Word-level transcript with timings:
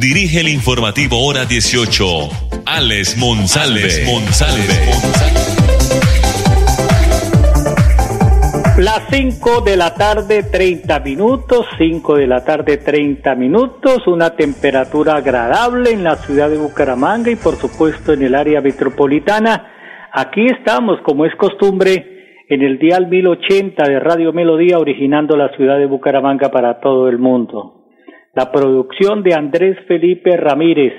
dirige 0.00 0.40
el 0.40 0.48
informativo 0.48 1.26
Hora 1.26 1.44
18, 1.44 2.04
Alex 2.64 3.18
Monsalve. 3.18 3.82
Las 8.78 9.02
5 9.10 9.60
de 9.60 9.76
la 9.76 9.94
tarde, 9.94 10.44
30 10.44 11.00
minutos, 11.00 11.66
5 11.76 12.16
de 12.16 12.26
la 12.26 12.42
tarde, 12.42 12.78
30 12.78 13.34
minutos, 13.34 14.06
una 14.06 14.30
temperatura 14.30 15.16
agradable 15.16 15.90
en 15.90 16.02
la 16.02 16.16
ciudad 16.16 16.48
de 16.48 16.56
Bucaramanga 16.56 17.30
y 17.30 17.36
por 17.36 17.56
supuesto 17.56 18.14
en 18.14 18.22
el 18.22 18.34
área 18.34 18.62
metropolitana. 18.62 19.70
Aquí 20.14 20.46
estamos, 20.46 20.98
como 21.04 21.26
es 21.26 21.34
costumbre, 21.36 22.46
en 22.48 22.62
el 22.62 22.78
dial 22.78 23.08
1080 23.08 23.86
de 23.86 24.00
Radio 24.00 24.32
Melodía, 24.32 24.78
originando 24.78 25.36
la 25.36 25.54
ciudad 25.56 25.76
de 25.76 25.84
Bucaramanga 25.84 26.50
para 26.50 26.80
todo 26.80 27.08
el 27.10 27.18
mundo. 27.18 27.79
La 28.32 28.52
producción 28.52 29.24
de 29.24 29.34
Andrés 29.34 29.76
Felipe 29.88 30.36
Ramírez. 30.36 30.92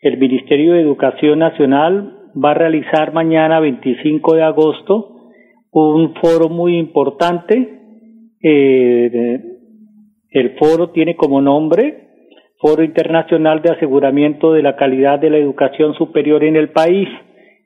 El 0.00 0.16
Ministerio 0.18 0.74
de 0.74 0.80
Educación 0.80 1.40
Nacional 1.40 2.30
va 2.42 2.52
a 2.52 2.54
realizar 2.54 3.12
mañana 3.12 3.58
25 3.58 4.34
de 4.36 4.42
agosto 4.42 5.12
un 5.72 6.14
foro 6.14 6.48
muy 6.48 6.78
importante. 6.78 7.80
Eh, 8.40 9.40
el 10.30 10.56
foro 10.56 10.90
tiene 10.90 11.16
como 11.16 11.40
nombre 11.40 12.08
Foro 12.58 12.84
Internacional 12.84 13.60
de 13.60 13.72
Aseguramiento 13.72 14.52
de 14.52 14.62
la 14.62 14.76
Calidad 14.76 15.18
de 15.18 15.30
la 15.30 15.38
Educación 15.38 15.94
Superior 15.94 16.44
en 16.44 16.54
el 16.54 16.70
país, 16.70 17.08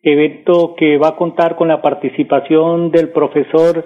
evento 0.03 0.75
que 0.75 0.97
va 0.97 1.09
a 1.09 1.17
contar 1.17 1.57
con 1.57 1.69
la 1.69 1.83
participación 1.83 2.91
del 2.93 3.11
profesor 3.11 3.85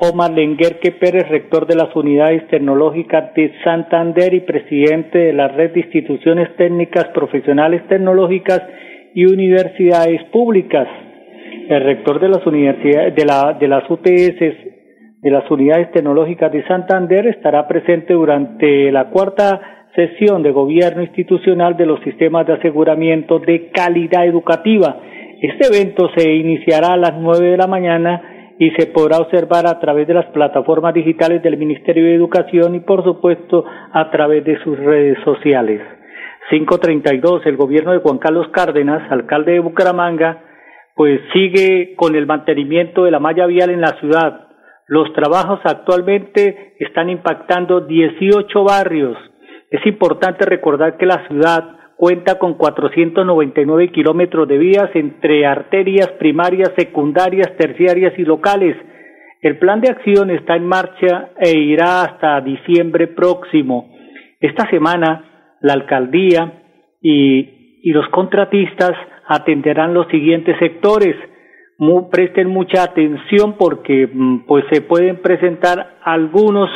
Omar 0.00 0.30
Lenguerque 0.32 0.92
Pérez, 0.92 1.28
rector 1.28 1.66
de 1.66 1.76
las 1.76 1.94
unidades 1.94 2.48
tecnológicas 2.48 3.34
de 3.34 3.52
Santander 3.62 4.34
y 4.34 4.40
presidente 4.40 5.18
de 5.18 5.32
la 5.32 5.48
red 5.48 5.72
de 5.72 5.80
instituciones 5.80 6.56
técnicas 6.56 7.08
profesionales 7.14 7.86
tecnológicas 7.88 8.62
y 9.14 9.26
universidades 9.26 10.24
públicas 10.32 10.88
el 11.70 11.84
rector 11.84 12.18
de 12.18 12.28
las 12.28 12.44
universidades, 12.46 13.14
de, 13.14 13.24
la, 13.24 13.56
de 13.58 13.68
las 13.68 13.88
UTS, 13.88 14.40
de 15.22 15.30
las 15.30 15.48
unidades 15.50 15.92
tecnológicas 15.92 16.50
de 16.50 16.66
Santander, 16.66 17.28
estará 17.28 17.68
presente 17.68 18.12
durante 18.14 18.90
la 18.90 19.10
cuarta 19.10 19.86
sesión 19.94 20.42
de 20.42 20.50
gobierno 20.50 21.02
institucional 21.02 21.76
de 21.76 21.86
los 21.86 22.00
sistemas 22.00 22.46
de 22.46 22.54
aseguramiento 22.54 23.38
de 23.38 23.70
calidad 23.70 24.26
educativa. 24.26 25.00
Este 25.40 25.68
evento 25.68 26.10
se 26.16 26.32
iniciará 26.32 26.94
a 26.94 26.96
las 26.96 27.14
nueve 27.20 27.50
de 27.50 27.56
la 27.56 27.68
mañana 27.68 28.39
y 28.60 28.70
se 28.72 28.88
podrá 28.88 29.16
observar 29.16 29.66
a 29.66 29.80
través 29.80 30.06
de 30.06 30.12
las 30.12 30.26
plataformas 30.26 30.92
digitales 30.92 31.42
del 31.42 31.56
Ministerio 31.56 32.04
de 32.04 32.14
Educación 32.14 32.74
y 32.74 32.80
por 32.80 33.02
supuesto 33.02 33.64
a 33.64 34.10
través 34.10 34.44
de 34.44 34.62
sus 34.62 34.78
redes 34.78 35.16
sociales. 35.24 35.80
532, 36.50 37.46
el 37.46 37.56
gobierno 37.56 37.92
de 37.92 38.00
Juan 38.00 38.18
Carlos 38.18 38.48
Cárdenas, 38.52 39.10
alcalde 39.10 39.52
de 39.52 39.60
Bucaramanga, 39.60 40.44
pues 40.94 41.22
sigue 41.32 41.94
con 41.96 42.14
el 42.14 42.26
mantenimiento 42.26 43.04
de 43.04 43.10
la 43.10 43.18
malla 43.18 43.46
vial 43.46 43.70
en 43.70 43.80
la 43.80 43.98
ciudad. 43.98 44.48
Los 44.88 45.10
trabajos 45.14 45.60
actualmente 45.64 46.74
están 46.80 47.08
impactando 47.08 47.80
18 47.80 48.62
barrios. 48.62 49.16
Es 49.70 49.86
importante 49.86 50.44
recordar 50.44 50.98
que 50.98 51.06
la 51.06 51.26
ciudad 51.28 51.79
cuenta 52.00 52.38
con 52.38 52.54
499 52.54 53.92
kilómetros 53.92 54.48
de 54.48 54.56
vías 54.56 54.88
entre 54.94 55.44
arterias 55.44 56.08
primarias, 56.18 56.72
secundarias, 56.74 57.54
terciarias 57.58 58.18
y 58.18 58.22
locales. 58.22 58.74
El 59.42 59.58
plan 59.58 59.82
de 59.82 59.90
acción 59.90 60.30
está 60.30 60.56
en 60.56 60.64
marcha 60.64 61.32
e 61.38 61.58
irá 61.58 62.00
hasta 62.00 62.40
diciembre 62.40 63.08
próximo. 63.08 63.90
Esta 64.40 64.66
semana, 64.70 65.58
la 65.60 65.74
alcaldía 65.74 66.62
y, 67.02 67.80
y 67.82 67.90
los 67.90 68.08
contratistas 68.08 68.92
atenderán 69.28 69.92
los 69.92 70.08
siguientes 70.08 70.56
sectores. 70.58 71.14
presten 72.10 72.48
mucha 72.48 72.82
atención 72.82 73.56
porque 73.58 74.08
mm, 74.10 74.46
pues 74.46 74.64
se 74.72 74.80
pueden 74.80 75.20
presentar 75.20 75.98
algunos 76.02 76.70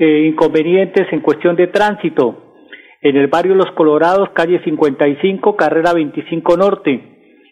eh, 0.00 0.26
inconvenientes 0.26 1.06
en 1.12 1.20
cuestión 1.20 1.54
de 1.54 1.68
tránsito. 1.68 2.43
En 3.04 3.16
el 3.16 3.28
barrio 3.28 3.54
Los 3.54 3.70
Colorados, 3.72 4.30
calle 4.30 4.60
55, 4.64 5.54
carrera 5.56 5.92
25 5.92 6.56
norte. 6.56 7.00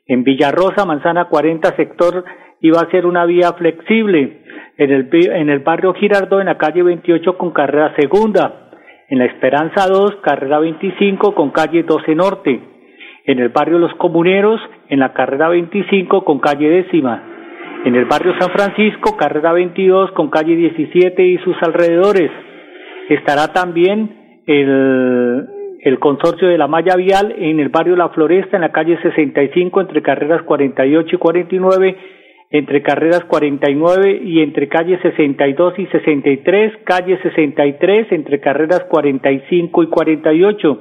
En 0.09 0.25
Villarrosa, 0.25 0.85
manzana 0.85 1.29
40, 1.29 1.77
sector 1.77 2.25
iba 2.61 2.81
a 2.81 2.91
ser 2.91 3.07
una 3.07 3.25
vía 3.27 3.53
flexible. 3.53 4.43
En 4.79 4.91
el, 4.91 5.09
en 5.13 5.51
el 5.51 5.61
barrio 5.61 5.93
Girardot, 5.93 6.41
en 6.41 6.47
la 6.47 6.59
calle 6.59 6.83
28 6.83 7.37
con 7.37 7.53
carrera 7.53 7.95
segunda. 7.95 8.71
En 9.11 9.19
la 9.19 9.27
Esperanza 9.27 9.87
2, 9.87 10.17
carrera 10.23 10.59
25 10.59 11.35
con 11.35 11.51
calle 11.51 11.85
12 11.85 12.15
norte 12.15 12.73
en 13.25 13.39
el 13.39 13.51
barrio 13.51 13.79
Los 13.79 13.95
Comuneros, 13.95 14.61
en 14.89 14.99
la 14.99 15.13
carrera 15.13 15.49
25 15.49 16.25
con 16.25 16.41
calle 16.41 16.69
décima, 16.69 17.23
en 17.85 17.95
el 17.95 18.05
barrio 18.07 18.35
San 18.39 18.51
Francisco, 18.51 19.17
carrera 19.17 19.53
22 19.53 20.13
con 20.13 20.31
calle 20.31 20.57
17 20.57 21.25
y 21.25 21.39
sus 21.39 21.57
alrededores. 21.63 22.31
Estará 23.09 23.53
también 23.53 24.22
el, 24.47 25.49
el 25.81 25.99
consorcio 25.99 26.49
de 26.49 26.59
la 26.59 26.69
malla 26.69 26.97
vial 26.97 27.35
en 27.37 27.61
el 27.61 27.69
barrio 27.69 27.97
La 27.97 28.11
Floresta, 28.11 28.57
en 28.57 28.63
la 28.63 28.73
calle 28.73 28.99
65, 29.03 29.81
entre 29.81 30.03
carreras 30.03 30.43
48 30.43 31.17
y 31.17 31.19
49, 31.19 31.97
entre 32.51 32.83
carreras 32.83 33.25
49 33.25 34.21
y 34.25 34.41
entre 34.41 34.69
calle 34.69 35.01
62 35.01 35.79
y 35.79 35.87
63, 35.87 36.73
calle 36.85 37.19
63, 37.23 38.13
entre 38.13 38.41
carreras 38.41 38.85
45 38.89 39.83
y 39.83 39.87
48 39.89 40.79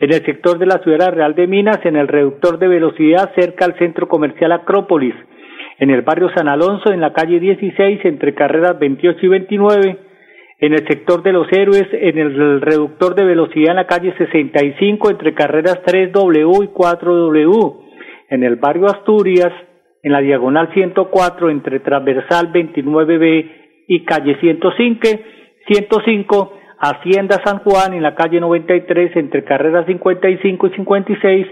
en 0.00 0.12
el 0.12 0.24
sector 0.24 0.58
de 0.58 0.66
la 0.66 0.78
Ciudad 0.78 1.12
Real 1.12 1.34
de 1.34 1.46
Minas, 1.46 1.80
en 1.84 1.96
el 1.96 2.08
reductor 2.08 2.58
de 2.58 2.68
velocidad 2.68 3.32
cerca 3.34 3.64
al 3.64 3.76
centro 3.78 4.08
comercial 4.08 4.52
Acrópolis, 4.52 5.14
en 5.78 5.90
el 5.90 6.02
barrio 6.02 6.30
San 6.36 6.48
Alonso, 6.48 6.92
en 6.92 7.00
la 7.00 7.12
calle 7.12 7.40
16, 7.40 8.04
entre 8.04 8.34
carreras 8.34 8.78
28 8.78 9.18
y 9.20 9.28
29, 9.28 9.98
en 10.60 10.72
el 10.72 10.86
sector 10.88 11.22
de 11.22 11.32
los 11.32 11.46
héroes, 11.52 11.86
en 11.92 12.18
el 12.18 12.60
reductor 12.60 13.14
de 13.14 13.24
velocidad 13.24 13.70
en 13.70 13.76
la 13.76 13.86
calle 13.86 14.12
65, 14.18 15.10
entre 15.10 15.34
carreras 15.34 15.80
3W 15.84 16.64
y 16.64 16.68
4W, 16.68 17.76
en 18.30 18.42
el 18.42 18.56
barrio 18.56 18.86
Asturias, 18.86 19.52
en 20.02 20.12
la 20.12 20.20
diagonal 20.20 20.72
104, 20.74 21.50
entre 21.50 21.80
transversal 21.80 22.52
29B 22.52 23.50
y 23.86 24.04
calle 24.04 24.36
105, 24.40 25.08
105 25.66 26.52
Hacienda 26.80 27.40
San 27.44 27.58
Juan 27.58 27.94
en 27.94 28.02
la 28.02 28.14
calle 28.14 28.38
93 28.40 29.16
entre 29.16 29.44
carreras 29.44 29.86
55 29.86 30.66
y 30.68 30.70
56 30.70 31.46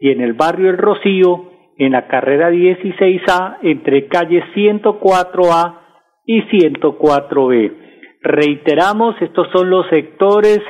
y 0.00 0.10
en 0.10 0.20
el 0.20 0.32
barrio 0.32 0.70
El 0.70 0.78
Rocío 0.78 1.52
en 1.78 1.92
la 1.92 2.08
carrera 2.08 2.50
16A 2.50 3.58
entre 3.62 4.08
calle 4.08 4.42
104A 4.54 5.78
y 6.26 6.42
104B. 6.42 7.81
Reiteramos, 8.22 9.16
estos 9.20 9.48
son 9.52 9.70
los 9.70 9.86
sectores 9.88 10.60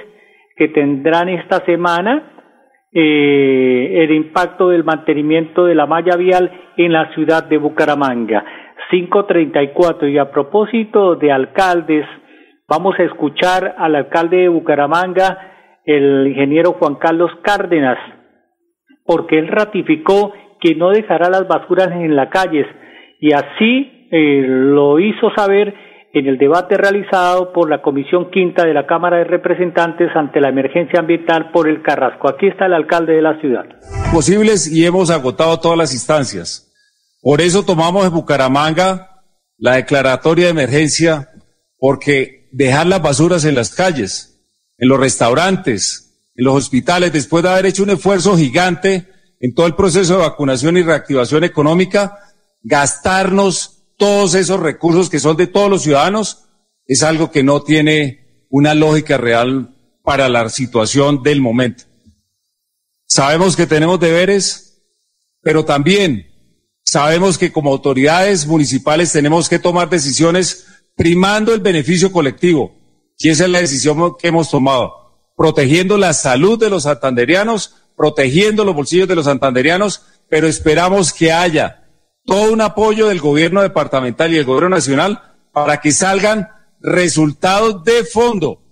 que 0.56 0.68
tendrán 0.68 1.28
esta 1.28 1.64
semana 1.64 2.31
eh, 2.93 4.04
el 4.04 4.10
impacto 4.12 4.69
del 4.69 4.84
mantenimiento 4.84 5.64
de 5.64 5.75
la 5.75 5.87
malla 5.87 6.16
vial 6.16 6.50
en 6.76 6.93
la 6.93 7.12
ciudad 7.14 7.44
de 7.44 7.58
Bucaramanga. 7.58 8.44
534 8.90 10.08
y 10.08 10.19
a 10.19 10.31
propósito 10.31 11.16
de 11.16 11.32
alcaldes 11.32 12.06
Vamos 12.75 12.99
a 12.99 13.02
escuchar 13.02 13.75
al 13.76 13.94
alcalde 13.96 14.38
de 14.38 14.49
Bucaramanga, 14.49 15.81
el 15.84 16.26
ingeniero 16.28 16.72
Juan 16.72 16.94
Carlos 16.94 17.31
Cárdenas, 17.43 17.99
porque 19.04 19.38
él 19.38 19.49
ratificó 19.49 20.32
que 20.58 20.75
no 20.75 20.88
dejará 20.88 21.28
las 21.28 21.46
basuras 21.46 21.88
en 21.88 22.16
las 22.16 22.31
calles 22.31 22.66
y 23.20 23.34
así 23.34 24.08
eh, 24.10 24.43
lo 24.46 24.99
hizo 25.00 25.31
saber 25.37 25.75
en 26.14 26.26
el 26.26 26.37
debate 26.37 26.76
realizado 26.76 27.53
por 27.53 27.70
la 27.70 27.81
Comisión 27.81 28.31
Quinta 28.31 28.64
de 28.64 28.75
la 28.75 28.87
Cámara 28.87 29.19
de 29.19 29.25
Representantes 29.25 30.11
ante 30.14 30.41
la 30.41 30.50
emergencia 30.50 31.00
ambiental 31.00 31.50
por 31.53 31.69
el 31.69 31.82
Carrasco. 31.82 32.29
Aquí 32.29 32.49
está 32.49 32.67
el 32.67 32.75
alcalde 32.75 33.14
de 33.14 33.23
la 33.23 33.41
ciudad. 33.41 33.64
Posibles 34.12 34.70
y 34.70 34.85
hemos 34.85 35.11
agotado 35.11 35.59
todas 35.59 35.79
las 35.79 35.94
instancias. 35.94 36.70
Por 37.23 37.41
eso 37.41 37.64
tomamos 37.64 38.05
en 38.05 38.12
Bucaramanga 38.12 39.23
la 39.56 39.76
declaratoria 39.76 40.47
de 40.47 40.50
emergencia 40.50 41.31
porque 41.79 42.49
dejar 42.53 42.87
las 42.87 43.00
basuras 43.00 43.44
en 43.44 43.55
las 43.55 43.75
calles, 43.75 44.44
en 44.76 44.88
los 44.88 45.00
restaurantes, 45.00 46.31
en 46.37 46.44
los 46.44 46.55
hospitales, 46.55 47.12
después 47.12 47.43
de 47.43 47.50
haber 47.50 47.67
hecho 47.67 47.85
un 47.85 47.91
esfuerzo 47.91 48.37
gigante 48.37 49.09
en 49.41 49.55
todo 49.55 49.67
el 49.67 49.75
proceso 49.75 50.14
de 50.14 50.23
vacunación 50.23 50.76
y 50.76 50.82
reactivación 50.82 51.44
económica, 51.44 52.19
gastarnos 52.62 53.71
todos 54.02 54.34
esos 54.34 54.58
recursos 54.58 55.08
que 55.08 55.20
son 55.20 55.37
de 55.37 55.46
todos 55.46 55.70
los 55.70 55.84
ciudadanos 55.84 56.49
es 56.87 57.04
algo 57.04 57.31
que 57.31 57.44
no 57.44 57.62
tiene 57.62 58.46
una 58.50 58.75
lógica 58.75 59.16
real 59.16 59.76
para 60.02 60.28
la 60.28 60.49
situación 60.49 61.22
del 61.22 61.40
momento. 61.40 61.84
Sabemos 63.06 63.54
que 63.54 63.69
tenemos 63.69 64.00
deberes, 64.00 64.82
pero 65.40 65.64
también 65.64 66.26
sabemos 66.82 67.38
que 67.38 67.52
como 67.52 67.70
autoridades 67.70 68.44
municipales 68.44 69.12
tenemos 69.12 69.49
que 69.49 69.60
tomar 69.60 69.88
decisiones 69.88 70.66
primando 70.96 71.54
el 71.54 71.60
beneficio 71.60 72.10
colectivo. 72.10 72.75
Y 73.19 73.28
esa 73.28 73.44
es 73.44 73.50
la 73.50 73.60
decisión 73.60 74.16
que 74.19 74.26
hemos 74.26 74.50
tomado, 74.50 75.31
protegiendo 75.37 75.96
la 75.96 76.12
salud 76.12 76.58
de 76.58 76.70
los 76.70 76.82
santanderianos, 76.82 77.76
protegiendo 77.96 78.64
los 78.64 78.75
bolsillos 78.75 79.06
de 79.06 79.14
los 79.14 79.26
santanderianos, 79.26 80.02
pero 80.28 80.49
esperamos 80.49 81.12
que 81.12 81.31
haya 81.31 81.81
todo 82.24 82.52
un 82.52 82.60
apoyo 82.60 83.08
del 83.08 83.20
gobierno 83.20 83.62
departamental 83.62 84.32
y 84.32 84.36
del 84.36 84.44
gobierno 84.44 84.70
nacional 84.70 85.20
para 85.52 85.80
que 85.80 85.92
salgan 85.92 86.48
resultados 86.80 87.84
de 87.84 88.04
fondo, 88.04 88.62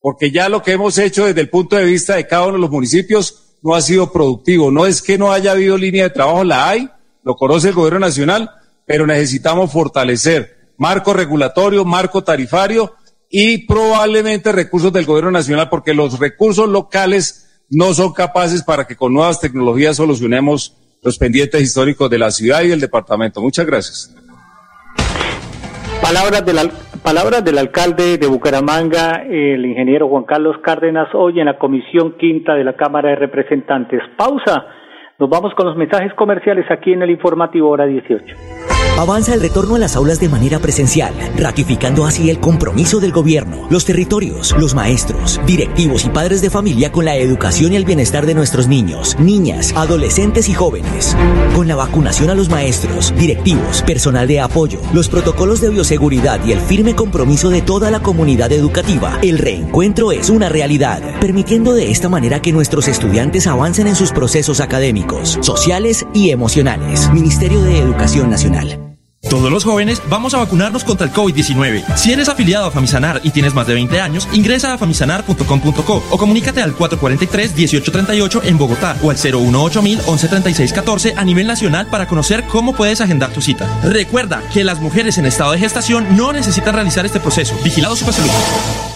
porque 0.00 0.30
ya 0.30 0.48
lo 0.48 0.62
que 0.62 0.72
hemos 0.72 0.98
hecho 0.98 1.26
desde 1.26 1.40
el 1.40 1.50
punto 1.50 1.76
de 1.76 1.84
vista 1.84 2.16
de 2.16 2.26
cada 2.26 2.44
uno 2.44 2.54
de 2.54 2.60
los 2.60 2.70
municipios 2.70 3.58
no 3.62 3.74
ha 3.74 3.80
sido 3.80 4.12
productivo. 4.12 4.70
No 4.70 4.86
es 4.86 5.02
que 5.02 5.18
no 5.18 5.32
haya 5.32 5.52
habido 5.52 5.76
línea 5.76 6.04
de 6.04 6.10
trabajo, 6.10 6.44
la 6.44 6.68
hay, 6.68 6.88
lo 7.24 7.34
conoce 7.34 7.68
el 7.68 7.74
gobierno 7.74 8.00
nacional, 8.00 8.50
pero 8.86 9.06
necesitamos 9.06 9.72
fortalecer 9.72 10.72
marco 10.76 11.12
regulatorio, 11.12 11.84
marco 11.84 12.22
tarifario 12.22 12.94
y 13.28 13.66
probablemente 13.66 14.52
recursos 14.52 14.92
del 14.92 15.06
gobierno 15.06 15.32
nacional, 15.32 15.68
porque 15.68 15.94
los 15.94 16.18
recursos 16.18 16.68
locales 16.68 17.64
no 17.68 17.94
son 17.94 18.12
capaces 18.12 18.62
para 18.62 18.86
que 18.86 18.94
con 18.94 19.12
nuevas 19.12 19.40
tecnologías 19.40 19.96
solucionemos 19.96 20.76
los 21.02 21.18
pendientes 21.18 21.60
históricos 21.60 22.10
de 22.10 22.18
la 22.18 22.30
ciudad 22.30 22.62
y 22.62 22.68
del 22.68 22.80
departamento. 22.80 23.40
Muchas 23.40 23.66
gracias. 23.66 24.14
Palabras 26.02 26.44
del, 26.44 26.56
palabras 27.02 27.44
del 27.44 27.58
alcalde 27.58 28.18
de 28.18 28.26
Bucaramanga, 28.26 29.24
el 29.28 29.64
ingeniero 29.64 30.08
Juan 30.08 30.24
Carlos 30.24 30.56
Cárdenas, 30.62 31.08
hoy 31.14 31.40
en 31.40 31.46
la 31.46 31.58
Comisión 31.58 32.16
Quinta 32.18 32.54
de 32.54 32.64
la 32.64 32.76
Cámara 32.76 33.10
de 33.10 33.16
Representantes. 33.16 34.00
Pausa. 34.16 34.66
Nos 35.18 35.30
vamos 35.30 35.54
con 35.54 35.66
los 35.66 35.76
mensajes 35.76 36.12
comerciales 36.14 36.66
aquí 36.70 36.92
en 36.92 37.02
el 37.02 37.10
informativo 37.10 37.70
hora 37.70 37.86
18. 37.86 38.75
Avanza 38.98 39.34
el 39.34 39.42
retorno 39.42 39.74
a 39.74 39.78
las 39.78 39.94
aulas 39.94 40.20
de 40.20 40.30
manera 40.30 40.58
presencial, 40.58 41.12
ratificando 41.36 42.06
así 42.06 42.30
el 42.30 42.40
compromiso 42.40 42.98
del 42.98 43.12
gobierno, 43.12 43.66
los 43.68 43.84
territorios, 43.84 44.54
los 44.58 44.74
maestros, 44.74 45.38
directivos 45.46 46.06
y 46.06 46.08
padres 46.08 46.40
de 46.40 46.48
familia 46.48 46.90
con 46.90 47.04
la 47.04 47.14
educación 47.16 47.74
y 47.74 47.76
el 47.76 47.84
bienestar 47.84 48.24
de 48.24 48.32
nuestros 48.32 48.68
niños, 48.68 49.14
niñas, 49.20 49.74
adolescentes 49.76 50.48
y 50.48 50.54
jóvenes. 50.54 51.14
Con 51.54 51.68
la 51.68 51.76
vacunación 51.76 52.30
a 52.30 52.34
los 52.34 52.48
maestros, 52.48 53.12
directivos, 53.18 53.82
personal 53.82 54.26
de 54.26 54.40
apoyo, 54.40 54.80
los 54.94 55.10
protocolos 55.10 55.60
de 55.60 55.68
bioseguridad 55.68 56.42
y 56.46 56.52
el 56.52 56.60
firme 56.60 56.96
compromiso 56.96 57.50
de 57.50 57.60
toda 57.60 57.90
la 57.90 58.00
comunidad 58.00 58.50
educativa, 58.52 59.18
el 59.20 59.36
reencuentro 59.36 60.10
es 60.10 60.30
una 60.30 60.48
realidad, 60.48 61.02
permitiendo 61.20 61.74
de 61.74 61.90
esta 61.90 62.08
manera 62.08 62.40
que 62.40 62.52
nuestros 62.52 62.88
estudiantes 62.88 63.46
avancen 63.46 63.88
en 63.88 63.94
sus 63.94 64.12
procesos 64.12 64.60
académicos, 64.60 65.38
sociales 65.42 66.06
y 66.14 66.30
emocionales. 66.30 67.12
Ministerio 67.12 67.60
de 67.60 67.78
Educación 67.78 68.30
Nacional. 68.30 68.85
Todos 69.28 69.50
los 69.50 69.64
jóvenes 69.64 70.00
vamos 70.08 70.34
a 70.34 70.38
vacunarnos 70.38 70.84
contra 70.84 71.06
el 71.06 71.12
COVID-19. 71.12 71.96
Si 71.96 72.12
eres 72.12 72.28
afiliado 72.28 72.66
a 72.66 72.70
Famisanar 72.70 73.20
y 73.24 73.30
tienes 73.30 73.54
más 73.54 73.66
de 73.66 73.74
20 73.74 74.00
años, 74.00 74.28
ingresa 74.32 74.72
a 74.72 74.78
famisanar.com.co 74.78 76.04
o 76.10 76.18
comunícate 76.18 76.62
al 76.62 76.76
443-1838 76.76 78.40
en 78.44 78.58
Bogotá 78.58 78.96
o 79.02 79.10
al 79.10 79.16
018 79.16 79.82
113614 79.82 81.14
a 81.16 81.24
nivel 81.24 81.46
nacional 81.46 81.86
para 81.88 82.06
conocer 82.06 82.44
cómo 82.44 82.74
puedes 82.74 83.00
agendar 83.00 83.30
tu 83.30 83.40
cita. 83.40 83.66
Recuerda 83.82 84.42
que 84.52 84.64
las 84.64 84.80
mujeres 84.80 85.18
en 85.18 85.26
estado 85.26 85.52
de 85.52 85.58
gestación 85.58 86.16
no 86.16 86.32
necesitan 86.32 86.74
realizar 86.74 87.04
este 87.04 87.20
proceso. 87.20 87.54
Vigilado 87.64 87.96
Supersalud. 87.96 88.95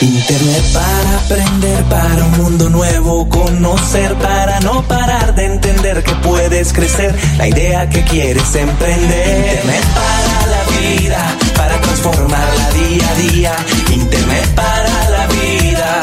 Internet 0.00 0.64
para 0.72 1.18
aprender, 1.18 1.84
para 1.84 2.24
un 2.24 2.36
mundo 2.38 2.68
nuevo, 2.70 3.28
conocer, 3.28 4.14
para 4.16 4.60
no 4.60 4.82
parar 4.82 5.34
de 5.34 5.46
entender 5.46 6.02
que 6.02 6.14
puedes 6.16 6.72
crecer, 6.72 7.14
la 7.36 7.48
idea 7.48 7.88
que 7.88 8.02
quieres 8.04 8.54
emprender. 8.54 9.46
Internet 9.46 9.84
para 9.94 10.46
la 10.46 10.78
vida, 10.78 11.36
para 11.56 11.80
transformarla 11.80 12.70
día 12.70 13.08
a 13.08 13.14
día. 13.14 13.56
Internet 13.92 14.46
para 14.54 15.10
la 15.10 15.26
vida, 15.26 16.00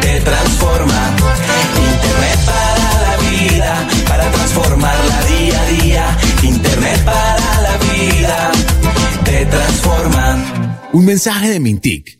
te 0.00 0.20
transforma. 0.20 1.16
Internet 1.76 2.38
para 2.46 3.02
la 3.02 3.16
vida, 3.30 3.88
para 4.08 4.30
transformarla 4.30 5.24
día 5.24 5.60
a 5.60 5.82
día. 5.82 6.18
Internet 6.42 7.04
para 7.04 7.60
la 7.60 7.76
vida, 7.78 8.50
te 9.24 9.46
transforma. 9.46 10.78
Un 10.92 11.04
mensaje 11.04 11.48
de 11.48 11.60
Mintic 11.60 12.19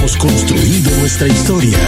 Hemos 0.00 0.16
construido 0.16 0.90
nuestra 0.96 1.28
historia. 1.28 1.78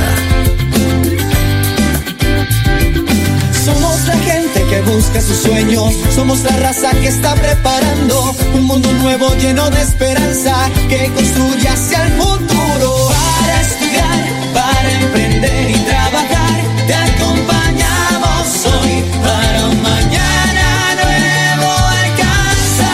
Somos 3.65 4.07
la 4.07 4.17
gente 4.19 4.63
que 4.69 4.83
busca 4.83 5.21
sus 5.21 5.39
sueños, 5.39 5.95
somos 6.15 6.43
la 6.43 6.55
raza 6.59 6.91
que 6.91 7.09
está 7.09 7.35
preparando 7.35 8.35
un 8.55 8.65
mundo 8.65 8.93
nuevo 8.93 9.35
lleno 9.37 9.71
de 9.71 9.81
esperanza 9.81 10.55
que 10.91 11.11
construye 11.15 11.69
hacia 11.69 12.05
el 12.07 12.13
futuro. 12.13 13.09
Para 13.09 13.61
estudiar, 13.63 14.29
para 14.53 14.93
emprender 15.01 15.71
y 15.71 15.75
trabajar, 15.75 16.61
te 16.87 16.95
acompañamos 16.95 18.67
hoy 18.67 19.05
para 19.25 19.67
un 19.69 19.83
mañana 19.83 20.97
nuevo 21.03 21.73
alcanzar. 22.05 22.93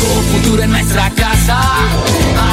Con 0.00 0.24
futuro 0.32 0.62
en 0.62 0.70
nuestra 0.70 1.10
casa, 1.10 1.60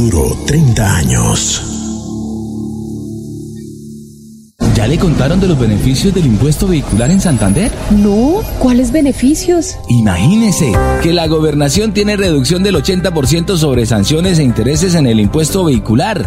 Futuro 0.00 0.34
30 0.46 0.96
años. 0.96 1.62
¿Ya 4.74 4.86
le 4.86 4.98
contaron 4.98 5.40
de 5.40 5.46
los 5.46 5.60
beneficios 5.60 6.14
del 6.14 6.24
impuesto 6.24 6.66
vehicular 6.66 7.10
en 7.10 7.20
Santander? 7.20 7.70
No, 7.90 8.40
¿cuáles 8.58 8.92
beneficios? 8.92 9.76
Imagínese 9.90 10.72
que 11.02 11.12
la 11.12 11.26
gobernación 11.26 11.92
tiene 11.92 12.16
reducción 12.16 12.62
del 12.62 12.76
80% 12.76 13.58
sobre 13.58 13.84
sanciones 13.84 14.38
e 14.38 14.42
intereses 14.42 14.94
en 14.94 15.06
el 15.06 15.20
impuesto 15.20 15.64
vehicular 15.64 16.26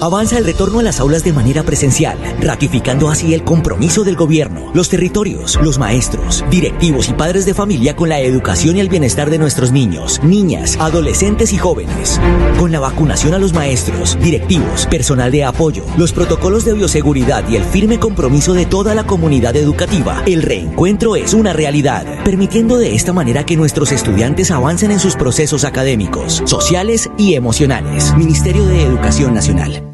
Avanza 0.00 0.38
el 0.38 0.44
retorno 0.44 0.80
a 0.80 0.82
las 0.82 0.98
aulas 0.98 1.22
de 1.22 1.32
manera 1.32 1.62
presencial, 1.62 2.18
ratificando 2.40 3.10
así 3.10 3.32
el 3.32 3.44
compromiso 3.44 4.02
del 4.02 4.16
gobierno, 4.16 4.72
los 4.74 4.88
territorios, 4.88 5.56
los 5.62 5.78
maestros, 5.78 6.44
directivos 6.50 7.08
y 7.08 7.12
padres 7.12 7.46
de 7.46 7.54
familia 7.54 7.94
con 7.94 8.08
la 8.08 8.18
educación 8.18 8.76
y 8.76 8.80
el 8.80 8.88
bienestar 8.88 9.30
de 9.30 9.38
nuestros 9.38 9.70
niños, 9.70 10.20
niñas, 10.24 10.76
adolescentes 10.80 11.52
y 11.52 11.58
jóvenes. 11.58 12.20
Con 12.58 12.72
la 12.72 12.80
vacunación 12.80 13.34
a 13.34 13.38
los 13.38 13.52
maestros, 13.52 14.18
directivos, 14.20 14.86
personal 14.88 15.30
de 15.30 15.44
apoyo, 15.44 15.84
los 15.96 16.12
protocolos 16.12 16.64
de 16.64 16.74
bioseguridad 16.74 17.48
y 17.48 17.54
el 17.54 17.64
firme 17.64 18.00
compromiso 18.00 18.52
de 18.52 18.66
toda 18.66 18.96
la 18.96 19.06
comunidad 19.06 19.54
educativa, 19.54 20.24
el 20.26 20.42
reencuentro 20.42 21.14
es 21.14 21.34
una 21.34 21.52
realidad, 21.52 22.04
permitiendo 22.24 22.78
de 22.78 22.96
esta 22.96 23.12
manera 23.12 23.46
que 23.46 23.56
nuestros 23.56 23.92
estudiantes 23.92 24.50
avancen 24.50 24.90
en 24.90 24.98
sus 24.98 25.14
procesos 25.14 25.62
académicos, 25.62 26.42
sociales 26.46 27.10
y 27.16 27.34
emocionales. 27.34 28.12
Ministerio 28.16 28.66
de 28.66 28.82
Educación 28.82 29.34
Nacional. 29.34 29.93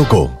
Punto 0.01 0.40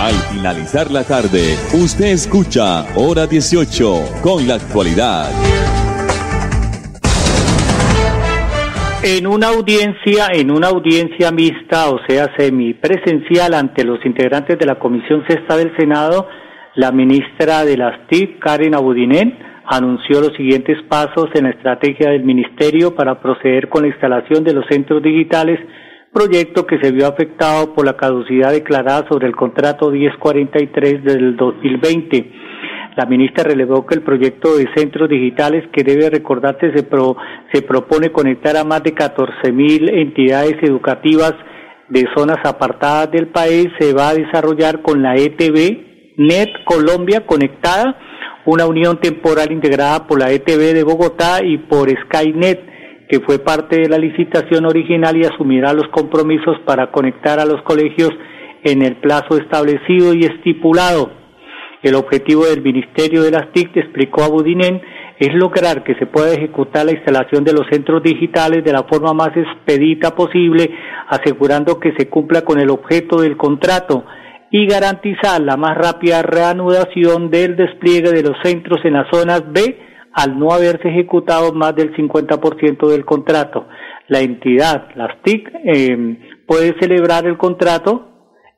Al 0.00 0.14
finalizar 0.32 0.90
la 0.90 1.04
tarde, 1.04 1.56
usted 1.74 2.06
escucha 2.06 2.86
Hora 2.96 3.26
18 3.26 4.20
con 4.22 4.46
la 4.46 4.54
actualidad. 4.54 5.30
En 9.02 9.26
una 9.26 9.48
audiencia, 9.48 10.28
en 10.32 10.50
una 10.50 10.68
audiencia 10.68 11.30
mixta, 11.30 11.90
o 11.90 12.00
sea, 12.06 12.34
semipresencial 12.36 13.54
ante 13.54 13.84
los 13.84 14.04
integrantes 14.04 14.58
de 14.58 14.66
la 14.66 14.78
Comisión 14.78 15.24
Sexta 15.28 15.56
del 15.56 15.76
Senado, 15.76 16.28
la 16.74 16.90
ministra 16.90 17.64
de 17.64 17.76
las 17.76 18.06
TIC, 18.08 18.38
Karen 18.38 18.74
Abudinen, 18.74 19.38
anunció 19.66 20.20
los 20.20 20.32
siguientes 20.36 20.78
pasos 20.88 21.28
en 21.34 21.44
la 21.44 21.50
estrategia 21.50 22.10
del 22.10 22.24
ministerio 22.24 22.94
para 22.94 23.20
proceder 23.20 23.68
con 23.68 23.82
la 23.82 23.88
instalación 23.88 24.42
de 24.42 24.54
los 24.54 24.64
centros 24.66 25.02
digitales 25.02 25.60
proyecto 26.12 26.66
que 26.66 26.78
se 26.80 26.92
vio 26.92 27.06
afectado 27.06 27.74
por 27.74 27.84
la 27.84 27.96
caducidad 27.96 28.52
declarada 28.52 29.06
sobre 29.08 29.26
el 29.26 29.36
contrato 29.36 29.90
1043 29.90 31.04
del 31.04 31.36
2020. 31.36 32.32
La 32.96 33.06
ministra 33.06 33.44
relevó 33.44 33.86
que 33.86 33.94
el 33.94 34.02
proyecto 34.02 34.56
de 34.56 34.68
centros 34.74 35.08
digitales, 35.08 35.64
que 35.72 35.84
debe 35.84 36.10
recordarse 36.10 36.72
se, 36.74 36.82
pro, 36.82 37.16
se 37.52 37.62
propone 37.62 38.10
conectar 38.10 38.56
a 38.56 38.64
más 38.64 38.82
de 38.82 38.92
14 38.92 39.52
mil 39.52 39.88
entidades 39.88 40.56
educativas 40.62 41.34
de 41.88 42.06
zonas 42.16 42.38
apartadas 42.44 43.10
del 43.12 43.28
país, 43.28 43.68
se 43.78 43.94
va 43.94 44.08
a 44.08 44.14
desarrollar 44.14 44.82
con 44.82 45.02
la 45.02 45.14
ETV 45.14 46.16
Net 46.16 46.48
Colombia 46.64 47.24
Conectada, 47.24 47.96
una 48.46 48.66
unión 48.66 48.98
temporal 49.00 49.52
integrada 49.52 50.06
por 50.06 50.18
la 50.18 50.32
ETV 50.32 50.74
de 50.74 50.82
Bogotá 50.82 51.44
y 51.44 51.58
por 51.58 51.88
Skynet 51.88 52.67
que 53.08 53.20
fue 53.20 53.38
parte 53.38 53.80
de 53.80 53.88
la 53.88 53.98
licitación 53.98 54.66
original 54.66 55.16
y 55.16 55.24
asumirá 55.24 55.72
los 55.72 55.88
compromisos 55.88 56.58
para 56.66 56.90
conectar 56.90 57.40
a 57.40 57.46
los 57.46 57.62
colegios 57.62 58.10
en 58.62 58.82
el 58.82 58.96
plazo 58.96 59.38
establecido 59.38 60.12
y 60.14 60.24
estipulado. 60.24 61.10
El 61.82 61.94
objetivo 61.94 62.44
del 62.44 62.60
Ministerio 62.60 63.22
de 63.22 63.30
las 63.30 63.52
TIC, 63.52 63.76
explicó 63.76 64.22
a 64.22 64.28
es 65.20 65.34
lograr 65.34 65.84
que 65.84 65.94
se 65.94 66.06
pueda 66.06 66.32
ejecutar 66.32 66.86
la 66.86 66.92
instalación 66.92 67.44
de 67.44 67.52
los 67.52 67.66
centros 67.70 68.02
digitales 68.02 68.64
de 68.64 68.72
la 68.72 68.84
forma 68.84 69.14
más 69.14 69.30
expedita 69.36 70.14
posible, 70.14 70.70
asegurando 71.08 71.80
que 71.80 71.92
se 71.96 72.08
cumpla 72.08 72.42
con 72.42 72.60
el 72.60 72.70
objeto 72.70 73.20
del 73.20 73.36
contrato 73.36 74.04
y 74.50 74.66
garantizar 74.66 75.40
la 75.40 75.56
más 75.56 75.76
rápida 75.76 76.22
reanudación 76.22 77.30
del 77.30 77.56
despliegue 77.56 78.12
de 78.12 78.22
los 78.22 78.36
centros 78.42 78.78
en 78.84 78.94
las 78.94 79.08
zonas 79.10 79.42
B 79.50 79.87
al 80.18 80.36
no 80.36 80.50
haberse 80.50 80.88
ejecutado 80.88 81.52
más 81.52 81.76
del 81.76 81.94
50% 81.94 82.88
del 82.88 83.04
contrato. 83.04 83.68
La 84.08 84.18
entidad, 84.18 84.88
las 84.96 85.22
TIC, 85.22 85.48
eh, 85.64 86.16
puede 86.44 86.74
celebrar 86.80 87.24
el 87.26 87.38
contrato 87.38 88.08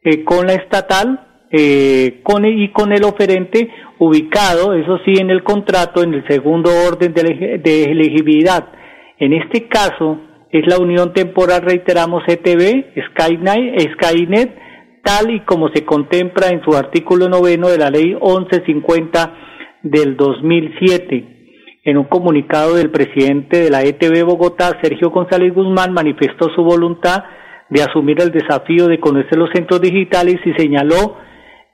eh, 0.02 0.24
con 0.24 0.46
la 0.46 0.54
estatal 0.54 1.26
eh, 1.50 2.20
con, 2.22 2.46
y 2.46 2.70
con 2.70 2.92
el 2.92 3.04
oferente 3.04 3.68
ubicado, 3.98 4.72
eso 4.72 5.00
sí, 5.04 5.12
en 5.20 5.28
el 5.28 5.42
contrato, 5.42 6.02
en 6.02 6.14
el 6.14 6.26
segundo 6.26 6.70
orden 6.88 7.12
de, 7.12 7.60
de 7.62 7.84
elegibilidad. 7.84 8.72
En 9.18 9.34
este 9.34 9.68
caso, 9.68 10.18
es 10.50 10.66
la 10.66 10.78
unión 10.78 11.12
temporal, 11.12 11.60
reiteramos, 11.60 12.22
ETV, 12.26 12.94
Skynet, 13.10 13.92
Skynet, 13.92 14.56
tal 15.04 15.30
y 15.30 15.40
como 15.40 15.68
se 15.74 15.84
contempla 15.84 16.48
en 16.48 16.64
su 16.64 16.74
artículo 16.74 17.28
noveno 17.28 17.68
de 17.68 17.76
la 17.76 17.90
ley 17.90 18.14
1150 18.14 19.34
del 19.82 20.16
2007. 20.16 21.39
En 21.82 21.96
un 21.96 22.04
comunicado 22.04 22.74
del 22.74 22.90
presidente 22.90 23.58
de 23.58 23.70
la 23.70 23.82
ETV 23.82 24.24
Bogotá, 24.24 24.78
Sergio 24.82 25.08
González 25.08 25.54
Guzmán, 25.54 25.94
manifestó 25.94 26.50
su 26.54 26.62
voluntad 26.62 27.24
de 27.70 27.82
asumir 27.82 28.20
el 28.20 28.30
desafío 28.30 28.86
de 28.86 29.00
conocer 29.00 29.38
los 29.38 29.48
centros 29.54 29.80
digitales 29.80 30.36
y 30.44 30.52
señaló 30.52 31.16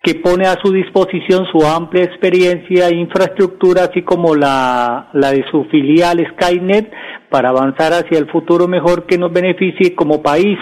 que 0.00 0.14
pone 0.14 0.46
a 0.46 0.54
su 0.62 0.72
disposición 0.72 1.46
su 1.50 1.66
amplia 1.66 2.04
experiencia 2.04 2.86
e 2.86 2.94
infraestructura, 2.94 3.84
así 3.90 4.02
como 4.02 4.36
la, 4.36 5.08
la 5.12 5.32
de 5.32 5.44
su 5.50 5.64
filial 5.64 6.25
Skynet, 6.34 6.88
para 7.28 7.48
avanzar 7.48 7.92
hacia 7.92 8.20
el 8.20 8.30
futuro 8.30 8.68
mejor 8.68 9.06
que 9.06 9.18
nos 9.18 9.32
beneficie 9.32 9.97
como 9.97 10.23
país 10.23 10.56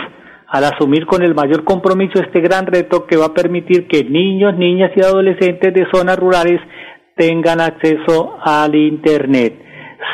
al 0.49 0.65
asumir 0.65 1.05
con 1.05 1.23
el 1.23 1.35
mayor 1.35 1.65
compromiso 1.65 2.19
este 2.19 2.41
gran 2.41 2.65
reto 2.65 3.07
que 3.07 3.17
va 3.19 3.27
a 3.27 3.35
permitir 3.35 3.89
que 3.89 4.05
niños, 4.05 4.57
niñas 4.57 4.93
y 4.97 5.01
adolescentes 5.01 5.75
de 5.75 5.87
zonas 5.93 6.19
rurales 6.19 6.61
tengan 7.17 7.61
acceso 7.61 8.39
al 8.43 8.75
Internet. 8.75 9.61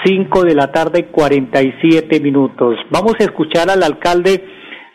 5 0.05 0.45
de 0.45 0.55
la 0.55 0.71
tarde, 0.73 1.07
47 1.07 2.21
minutos. 2.21 2.77
Vamos 2.91 3.15
a 3.19 3.25
escuchar 3.25 3.71
al 3.71 3.83
alcalde 3.83 4.45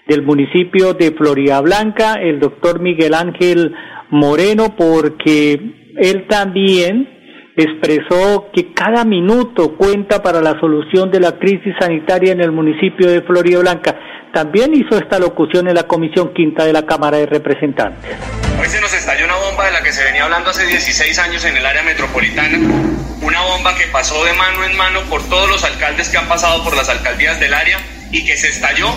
del 0.08 0.24
municipio 0.24 0.94
de 0.94 1.12
Florida 1.12 1.62
Blanca, 1.62 2.14
el 2.14 2.40
doctor 2.40 2.80
Miguel 2.80 3.14
Ángel 3.14 3.74
Moreno, 4.10 4.76
porque 4.78 5.60
él 5.98 6.28
también 6.28 7.15
expresó 7.56 8.50
que 8.54 8.74
cada 8.74 9.06
minuto 9.06 9.76
cuenta 9.78 10.22
para 10.22 10.42
la 10.42 10.60
solución 10.60 11.10
de 11.12 11.20
la 11.20 11.38
crisis 11.40 11.74
sanitaria 11.80 12.34
en 12.34 12.42
el 12.42 12.52
municipio 12.52 13.10
de 13.10 13.22
Florida 13.22 13.60
Blanca. 13.60 13.98
También 14.34 14.74
hizo 14.76 14.98
esta 14.98 15.18
locución 15.18 15.68
en 15.70 15.76
la 15.76 15.84
Comisión 15.84 16.34
Quinta 16.34 16.66
de 16.66 16.74
la 16.74 16.86
Cámara 16.86 17.18
de 17.18 17.26
Representantes. 17.26 18.18
Hoy 18.60 18.68
se 18.68 18.82
nos 18.82 18.94
estalló 18.94 19.26
una 19.26 19.36
bomba 19.36 19.66
de 19.66 19.72
la 19.72 19.82
que 19.82 19.94
se 19.94 20.04
venía 20.04 20.26
hablando 20.26 20.50
hace 20.50 20.66
16 20.66 21.20
años 21.20 21.46
en 21.46 21.56
el 21.56 21.66
área 21.66 21.84
metropolitana, 21.84 22.58
una 23.22 23.42
bomba 23.42 23.76
que 23.76 23.88
pasó 23.88 24.24
de 24.26 24.34
mano 24.34 24.66
en 24.66 24.76
mano 24.76 25.02
por 25.10 25.24
todos 25.30 25.50
los 25.50 25.64
alcaldes 25.64 26.10
que 26.10 26.18
han 26.18 26.28
pasado 26.28 26.64
por 26.64 26.76
las 26.76 26.90
alcaldías 26.90 27.40
del 27.40 27.54
área 27.54 27.80
y 28.12 28.26
que 28.26 28.36
se 28.36 28.50
estalló 28.50 28.88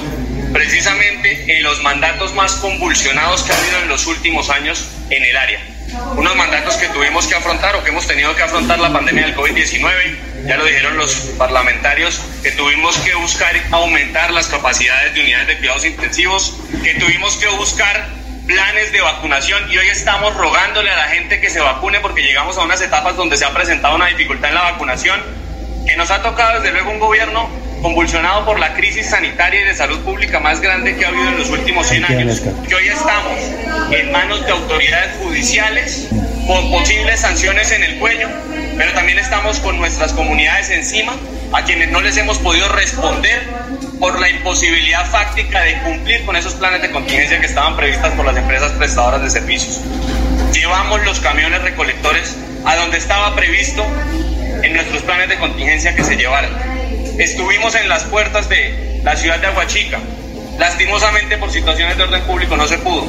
precisamente 0.52 1.56
en 1.56 1.62
los 1.62 1.82
mandatos 1.82 2.34
más 2.34 2.54
convulsionados 2.56 3.42
que 3.44 3.52
ha 3.52 3.58
habido 3.58 3.78
en 3.82 3.88
los 3.88 4.06
últimos 4.06 4.50
años 4.50 4.90
en 5.10 5.24
el 5.24 5.36
área. 5.36 5.77
Unos 6.16 6.36
mandatos 6.36 6.76
que 6.76 6.88
tuvimos 6.88 7.26
que 7.26 7.34
afrontar 7.34 7.74
o 7.76 7.82
que 7.82 7.90
hemos 7.90 8.06
tenido 8.06 8.34
que 8.36 8.42
afrontar 8.42 8.78
la 8.78 8.92
pandemia 8.92 9.26
del 9.26 9.36
COVID-19, 9.36 10.46
ya 10.46 10.56
lo 10.56 10.64
dijeron 10.64 10.96
los 10.98 11.14
parlamentarios, 11.38 12.20
que 12.42 12.52
tuvimos 12.52 12.96
que 12.98 13.14
buscar 13.14 13.54
aumentar 13.70 14.30
las 14.32 14.48
capacidades 14.48 15.14
de 15.14 15.20
unidades 15.20 15.46
de 15.46 15.58
cuidados 15.58 15.84
intensivos, 15.86 16.56
que 16.82 16.94
tuvimos 16.94 17.36
que 17.36 17.48
buscar 17.48 18.08
planes 18.46 18.92
de 18.92 19.00
vacunación 19.00 19.70
y 19.70 19.78
hoy 19.78 19.88
estamos 19.88 20.34
rogándole 20.36 20.90
a 20.90 20.96
la 20.96 21.04
gente 21.04 21.40
que 21.40 21.48
se 21.48 21.60
vacune 21.60 22.00
porque 22.00 22.22
llegamos 22.22 22.58
a 22.58 22.62
unas 22.62 22.80
etapas 22.80 23.16
donde 23.16 23.36
se 23.36 23.44
ha 23.44 23.54
presentado 23.54 23.94
una 23.94 24.06
dificultad 24.06 24.50
en 24.50 24.56
la 24.56 24.62
vacunación, 24.62 25.22
que 25.86 25.96
nos 25.96 26.10
ha 26.10 26.22
tocado 26.22 26.60
desde 26.60 26.72
luego 26.72 26.90
un 26.90 26.98
gobierno 26.98 27.50
convulsionado 27.82 28.44
por 28.44 28.58
la 28.58 28.74
crisis 28.74 29.10
sanitaria 29.10 29.60
y 29.60 29.64
de 29.64 29.74
salud 29.74 29.98
pública 30.00 30.40
más 30.40 30.60
grande 30.60 30.96
que 30.96 31.04
ha 31.04 31.08
habido 31.08 31.28
en 31.28 31.38
los 31.38 31.50
últimos 31.50 31.86
100 31.88 32.04
años, 32.04 32.40
que 32.40 32.74
hoy 32.74 32.88
estamos 32.88 33.38
en 33.90 34.12
manos 34.12 34.44
de 34.44 34.52
autoridades 34.52 35.16
judiciales 35.22 36.08
con 36.46 36.70
posibles 36.70 37.20
sanciones 37.20 37.70
en 37.72 37.84
el 37.84 37.98
cuello, 37.98 38.28
pero 38.76 38.92
también 38.94 39.18
estamos 39.18 39.60
con 39.60 39.78
nuestras 39.78 40.12
comunidades 40.12 40.70
encima, 40.70 41.14
a 41.52 41.62
quienes 41.64 41.90
no 41.90 42.00
les 42.00 42.16
hemos 42.16 42.38
podido 42.38 42.68
responder 42.68 43.42
por 43.98 44.18
la 44.20 44.28
imposibilidad 44.28 45.06
fáctica 45.06 45.62
de 45.62 45.78
cumplir 45.82 46.24
con 46.24 46.36
esos 46.36 46.54
planes 46.54 46.82
de 46.82 46.90
contingencia 46.90 47.40
que 47.40 47.46
estaban 47.46 47.76
previstas 47.76 48.12
por 48.14 48.24
las 48.24 48.36
empresas 48.36 48.72
prestadoras 48.72 49.22
de 49.22 49.30
servicios. 49.30 49.80
Llevamos 50.52 51.04
los 51.04 51.20
camiones 51.20 51.62
recolectores 51.62 52.36
a 52.64 52.76
donde 52.76 52.98
estaba 52.98 53.34
previsto 53.34 53.84
en 54.62 54.72
nuestros 54.72 55.02
planes 55.02 55.28
de 55.28 55.36
contingencia 55.36 55.94
que 55.94 56.04
se 56.04 56.16
llevaran. 56.16 56.77
Estuvimos 57.18 57.74
en 57.74 57.88
las 57.88 58.04
puertas 58.04 58.48
de 58.48 59.00
la 59.02 59.16
ciudad 59.16 59.40
de 59.40 59.48
Aguachica. 59.48 59.98
Lastimosamente 60.56 61.36
por 61.36 61.50
situaciones 61.50 61.96
de 61.96 62.04
orden 62.04 62.22
público 62.22 62.56
no 62.56 62.68
se 62.68 62.78
pudo. 62.78 63.08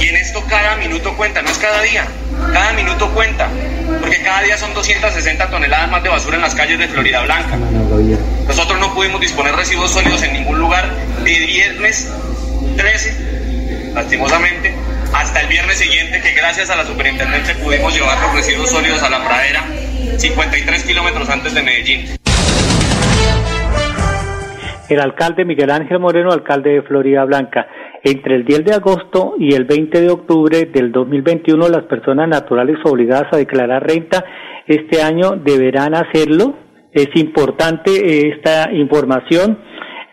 Y 0.00 0.08
en 0.08 0.16
esto 0.16 0.42
cada 0.48 0.76
minuto 0.76 1.14
cuenta, 1.14 1.42
no 1.42 1.50
es 1.50 1.58
cada 1.58 1.82
día, 1.82 2.06
cada 2.54 2.72
minuto 2.72 3.10
cuenta, 3.10 3.48
porque 4.00 4.22
cada 4.22 4.40
día 4.40 4.56
son 4.56 4.72
260 4.72 5.50
toneladas 5.50 5.90
más 5.90 6.02
de 6.02 6.08
basura 6.08 6.36
en 6.36 6.42
las 6.42 6.54
calles 6.54 6.78
de 6.78 6.88
Florida 6.88 7.22
Blanca. 7.22 7.58
Nosotros 8.48 8.80
no 8.80 8.94
pudimos 8.94 9.20
disponer 9.20 9.54
residuos 9.54 9.92
sólidos 9.92 10.22
en 10.22 10.32
ningún 10.32 10.58
lugar 10.58 10.90
de 11.22 11.38
viernes 11.38 12.08
13, 12.78 13.92
lastimosamente, 13.94 14.74
hasta 15.12 15.40
el 15.42 15.48
viernes 15.48 15.76
siguiente 15.76 16.22
que 16.22 16.32
gracias 16.32 16.70
a 16.70 16.76
la 16.76 16.86
superintendencia 16.86 17.54
pudimos 17.62 17.94
llevar 17.94 18.18
los 18.22 18.34
residuos 18.34 18.70
sólidos 18.70 19.02
a 19.02 19.10
la 19.10 19.22
pradera 19.22 19.64
53 20.18 20.82
kilómetros 20.84 21.28
antes 21.28 21.52
de 21.52 21.62
Medellín. 21.62 22.21
El 24.88 25.00
alcalde 25.00 25.44
Miguel 25.44 25.70
Ángel 25.70 25.98
Moreno, 25.98 26.32
alcalde 26.32 26.70
de 26.70 26.82
Florida 26.82 27.24
Blanca. 27.24 27.66
Entre 28.02 28.34
el 28.34 28.44
10 28.44 28.64
de 28.64 28.74
agosto 28.74 29.34
y 29.38 29.54
el 29.54 29.64
20 29.64 30.00
de 30.00 30.10
octubre 30.10 30.66
del 30.66 30.90
2021, 30.90 31.68
las 31.68 31.84
personas 31.84 32.28
naturales 32.28 32.78
obligadas 32.84 33.32
a 33.32 33.36
declarar 33.36 33.86
renta 33.86 34.24
este 34.66 35.00
año 35.02 35.32
deberán 35.36 35.94
hacerlo. 35.94 36.54
Es 36.92 37.08
importante 37.14 37.90
eh, 37.92 38.34
esta 38.36 38.72
información 38.72 39.58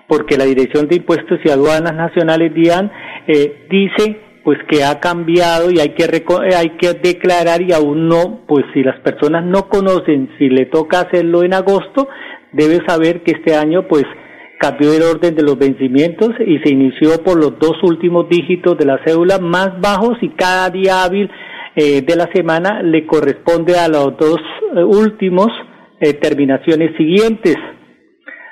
porque 0.08 0.38
la 0.38 0.46
Dirección 0.46 0.88
de 0.88 0.98
Impuestos 0.98 1.40
y 1.44 1.50
Aduanas 1.50 1.94
Nacionales, 1.94 2.54
DIAN, 2.54 2.92
eh, 3.28 3.68
dice 3.70 4.22
pues 4.44 4.58
que 4.70 4.84
ha 4.84 5.00
cambiado 5.00 5.70
y 5.70 5.80
hay 5.80 5.90
que 5.90 6.06
eh, 6.06 6.56
hay 6.56 6.70
que 6.78 6.94
declarar 6.94 7.62
y 7.62 7.74
aún 7.74 8.08
no, 8.08 8.42
pues 8.48 8.66
si 8.74 8.82
las 8.82 9.00
personas 9.02 9.46
no 9.46 9.68
conocen 9.68 10.30
si 10.40 10.50
le 10.50 10.66
toca 10.66 11.02
hacerlo 11.02 11.44
en 11.44 11.54
agosto, 11.54 12.08
debe 12.52 12.80
saber 12.88 13.22
que 13.22 13.32
este 13.32 13.56
año 13.56 13.88
pues 13.88 14.06
cambió 14.60 14.94
el 14.94 15.04
orden 15.04 15.36
de 15.36 15.42
los 15.42 15.58
vencimientos 15.58 16.32
y 16.46 16.60
se 16.60 16.70
inició 16.70 17.24
por 17.24 17.38
los 17.38 17.58
dos 17.60 17.82
últimos 17.82 18.28
dígitos 18.30 18.78
de 18.78 18.86
la 18.86 19.00
cédula 19.06 19.40
más 19.40 19.80
bajos 19.80 20.18
y 20.22 20.30
cada 20.30 20.70
día 20.70 21.04
hábil 21.04 21.32
eh, 21.76 22.02
de 22.02 22.16
la 22.18 22.30
semana 22.34 22.84
le 22.84 23.08
corresponde 23.08 23.78
a 23.80 23.88
los 23.88 24.18
dos 24.18 24.38
eh, 24.76 24.84
últimos 24.84 25.48
eh, 26.02 26.14
terminaciones 26.14 26.96
siguientes. 26.98 27.56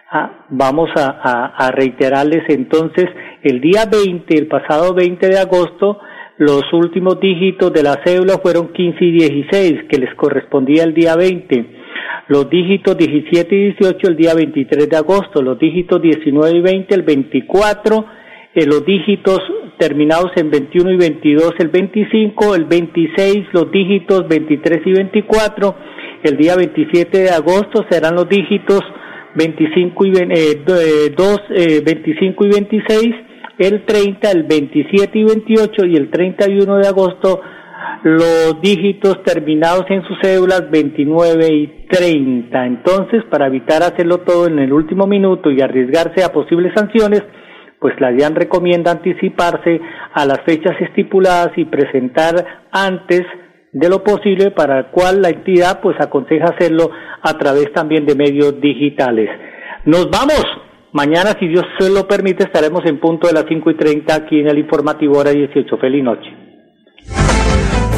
Ah, 0.10 0.46
vamos 0.50 0.90
a, 0.96 1.54
a, 1.58 1.72
reiterarles 1.72 2.44
entonces 2.48 3.06
el 3.44 3.60
día 3.60 3.84
20, 3.92 4.38
el 4.38 4.48
pasado 4.48 4.94
20 4.94 5.28
de 5.28 5.38
agosto, 5.38 6.00
los 6.38 6.64
últimos 6.72 7.20
dígitos 7.20 7.74
de 7.74 7.84
la 7.84 8.00
cédula 8.06 8.38
fueron 8.42 8.70
15 8.70 9.04
y 9.04 9.12
16, 9.12 9.84
que 9.90 9.98
les 9.98 10.16
correspondía 10.16 10.86
el 10.86 10.94
día 10.94 11.18
20 11.18 11.77
los 12.28 12.50
dígitos 12.50 12.98
17 12.98 13.56
y 13.56 13.74
18 13.74 14.08
el 14.10 14.16
día 14.16 14.34
23 14.34 14.90
de 14.90 14.98
agosto, 14.98 15.42
los 15.42 15.58
dígitos 15.58 16.02
19 16.02 16.58
y 16.58 16.62
20 16.62 16.96
el 16.96 17.02
24, 17.04 18.06
eh, 18.54 18.66
los 18.66 18.86
dígitos 18.86 19.40
terminados 19.78 20.32
en 20.36 20.50
21 20.50 20.92
y 20.92 20.98
22 20.98 21.54
el 21.60 21.70
25, 21.70 22.56
el 22.56 22.66
26 22.66 23.46
los 23.54 23.72
dígitos 23.72 24.28
23 24.28 24.82
y 24.86 24.92
24, 24.92 25.76
el 26.24 26.38
día 26.38 26.56
27 26.56 27.18
de 27.18 27.30
agosto 27.30 27.86
serán 27.90 28.16
los 28.16 28.28
dígitos 28.28 28.82
25 29.36 30.06
y 30.06 30.12
eh, 30.18 31.14
2, 31.16 31.40
eh, 31.56 31.82
25 31.86 32.46
y 32.46 32.50
26, 32.50 33.16
el 33.60 33.86
30, 33.86 34.32
el 34.32 34.44
27 34.44 35.18
y 35.18 35.24
28 35.24 35.86
y 35.86 35.96
el 35.96 36.10
31 36.10 36.78
de 36.78 36.88
agosto 36.88 37.42
los 38.04 38.62
dígitos 38.62 39.24
terminados 39.24 39.86
en 39.90 40.04
sus 40.04 40.18
cédulas 40.22 40.70
29 40.70 41.48
y 41.54 41.68
30. 41.90 42.66
Entonces, 42.66 43.24
para 43.30 43.48
evitar 43.48 43.84
hacerlo 43.84 44.20
todo 44.20 44.48
en 44.48 44.60
el 44.60 44.72
último 44.74 45.08
minuto 45.08 45.52
y 45.52 45.62
arriesgarse 45.62 46.24
a 46.24 46.32
posibles 46.32 46.74
sanciones, 46.76 47.24
pues 47.80 47.94
la 48.00 48.12
DIAN 48.12 48.36
recomienda 48.36 48.92
anticiparse 48.92 49.80
a 50.14 50.26
las 50.26 50.42
fechas 50.42 50.76
estipuladas 50.82 51.52
y 51.58 51.66
presentar 51.66 52.64
antes 52.72 53.22
de 53.72 53.90
lo 53.90 54.04
posible, 54.04 54.52
para 54.52 54.80
el 54.80 54.86
cual 54.88 55.22
la 55.22 55.30
entidad 55.30 55.82
pues 55.82 55.98
aconseja 56.00 56.46
hacerlo 56.46 56.90
a 57.22 57.38
través 57.38 57.72
también 57.74 58.06
de 58.06 58.16
medios 58.16 58.60
digitales. 58.60 59.30
Nos 59.86 60.10
vamos. 60.10 60.44
Mañana, 60.94 61.34
si 61.40 61.48
Dios 61.48 61.66
se 61.78 61.90
lo 61.92 62.08
permite, 62.08 62.44
estaremos 62.44 62.82
en 62.86 63.00
punto 63.00 63.28
de 63.28 63.34
las 63.34 63.46
5 63.48 63.70
y 63.72 63.76
30 63.76 64.16
aquí 64.16 64.40
en 64.40 64.48
el 64.48 64.58
informativo 64.58 65.20
hora 65.20 65.32
18. 65.32 65.78
Feliz 65.78 66.04
noche. 66.04 66.47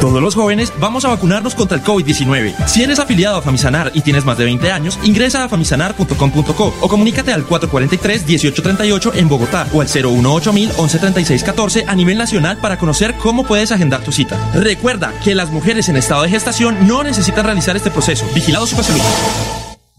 Todos 0.00 0.22
los 0.22 0.34
jóvenes 0.34 0.72
vamos 0.80 1.04
a 1.04 1.08
vacunarnos 1.08 1.54
contra 1.54 1.76
el 1.76 1.84
COVID-19. 1.84 2.66
Si 2.66 2.82
eres 2.82 2.98
afiliado 2.98 3.36
a 3.36 3.42
Famisanar 3.42 3.92
y 3.94 4.00
tienes 4.00 4.24
más 4.24 4.38
de 4.38 4.44
20 4.44 4.72
años, 4.72 4.98
ingresa 5.02 5.44
a 5.44 5.48
famisanar.com.co 5.48 6.74
o 6.80 6.88
comunícate 6.88 7.32
al 7.32 7.46
443-1838 7.46 9.12
en 9.16 9.28
Bogotá 9.28 9.68
o 9.72 9.82
al 9.82 9.88
018 9.88 10.52
113614 10.52 11.84
a 11.86 11.94
nivel 11.94 12.16
nacional 12.16 12.56
para 12.58 12.78
conocer 12.78 13.14
cómo 13.16 13.44
puedes 13.44 13.72
agendar 13.72 14.02
tu 14.02 14.10
cita. 14.10 14.38
Recuerda 14.54 15.12
que 15.22 15.34
las 15.34 15.50
mujeres 15.50 15.88
en 15.90 15.96
estado 15.96 16.22
de 16.22 16.30
gestación 16.30 16.86
no 16.86 17.02
necesitan 17.02 17.44
realizar 17.44 17.76
este 17.76 17.90
proceso. 17.90 18.26
Vigilado 18.34 18.66
su 18.66 18.82
salud. 18.82 19.69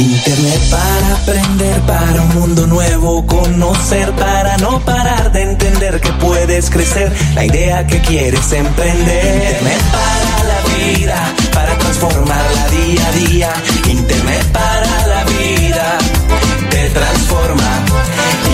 Internet 0.00 0.60
para 0.70 1.14
aprender, 1.14 1.78
para 1.82 2.22
un 2.22 2.34
mundo 2.34 2.66
nuevo, 2.66 3.26
conocer, 3.26 4.10
para 4.12 4.56
no 4.56 4.80
parar 4.80 5.30
de 5.30 5.42
entender 5.42 6.00
que 6.00 6.10
puedes 6.14 6.70
crecer, 6.70 7.12
la 7.34 7.44
idea 7.44 7.86
que 7.86 8.00
quieres 8.00 8.50
emprender. 8.50 9.34
Internet 9.34 9.82
para 9.92 10.44
la 10.44 10.60
vida, 10.74 11.34
para 11.52 11.76
transformarla 11.76 12.68
día 12.68 13.06
a 13.06 13.12
día. 13.12 13.52
Internet 13.90 14.46
para 14.52 15.06
la 15.06 15.24
vida, 15.24 15.98
te 16.70 16.88
transforma. 16.88 17.84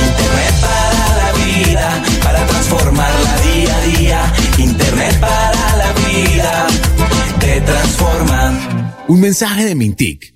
Internet 0.04 0.54
para 0.61 1.16
la 1.22 1.32
vida, 1.44 2.02
para 2.24 2.46
transformarla 2.46 3.37
día 3.42 3.76
a 3.76 3.80
día. 3.82 4.32
Internet 4.59 5.20
para 5.20 5.76
la 5.76 5.92
vida, 5.92 6.66
te 7.38 7.61
transforma. 7.61 8.94
Un 9.06 9.20
mensaje 9.20 9.64
de 9.64 9.76
Mintic 9.76 10.36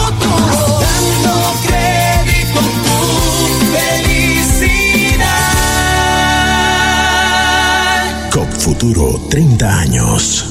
Futuro 8.81 9.21
30 9.29 9.79
años. 9.79 10.50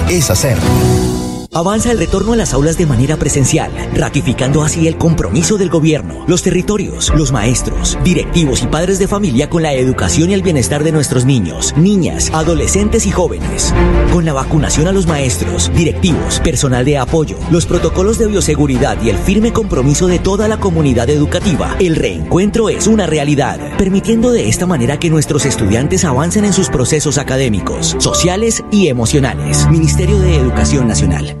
es 0.17 0.29
hacer. 0.29 1.10
Avanza 1.53 1.91
el 1.91 1.97
retorno 1.97 2.31
a 2.31 2.37
las 2.37 2.53
aulas 2.53 2.77
de 2.77 2.85
manera 2.85 3.17
presencial, 3.17 3.73
ratificando 3.93 4.63
así 4.63 4.87
el 4.87 4.95
compromiso 4.95 5.57
del 5.57 5.69
gobierno, 5.69 6.23
los 6.25 6.43
territorios, 6.43 7.11
los 7.13 7.33
maestros, 7.33 7.97
directivos 8.05 8.63
y 8.63 8.67
padres 8.67 8.99
de 8.99 9.09
familia 9.09 9.49
con 9.49 9.61
la 9.61 9.73
educación 9.73 10.29
y 10.29 10.33
el 10.33 10.43
bienestar 10.43 10.81
de 10.85 10.93
nuestros 10.93 11.25
niños, 11.25 11.73
niñas, 11.75 12.31
adolescentes 12.33 13.05
y 13.05 13.11
jóvenes. 13.11 13.73
Con 14.13 14.23
la 14.23 14.31
vacunación 14.31 14.87
a 14.87 14.93
los 14.93 15.07
maestros, 15.07 15.69
directivos, 15.75 16.39
personal 16.39 16.85
de 16.85 16.97
apoyo, 16.97 17.37
los 17.51 17.65
protocolos 17.65 18.17
de 18.17 18.27
bioseguridad 18.27 19.01
y 19.03 19.09
el 19.09 19.17
firme 19.17 19.51
compromiso 19.51 20.07
de 20.07 20.19
toda 20.19 20.47
la 20.47 20.57
comunidad 20.57 21.09
educativa, 21.09 21.75
el 21.81 21.97
reencuentro 21.97 22.69
es 22.69 22.87
una 22.87 23.07
realidad, 23.07 23.59
permitiendo 23.77 24.31
de 24.31 24.47
esta 24.47 24.67
manera 24.67 24.99
que 24.99 25.09
nuestros 25.09 25.45
estudiantes 25.45 26.05
avancen 26.05 26.45
en 26.45 26.53
sus 26.53 26.69
procesos 26.69 27.17
académicos, 27.17 27.97
sociales 27.99 28.63
y 28.71 28.87
emocionales. 28.87 29.67
Ministerio 29.69 30.17
de 30.17 30.37
Educación 30.37 30.87
Nacional. 30.87 31.40